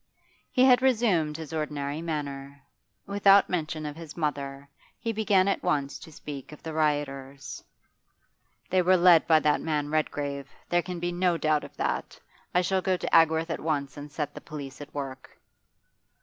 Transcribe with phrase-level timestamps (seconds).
[0.51, 2.59] He had resumed his ordinary manner.
[3.05, 4.67] Without mention of his mother,
[4.99, 7.63] he began at once to speak of the rioters.
[8.71, 12.19] 'They were led by that man Redgrave; there can be no doubt of that.
[12.51, 15.39] I shall go to Agworth at once and set the police at work.